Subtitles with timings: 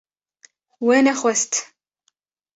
[0.85, 1.53] We nexwest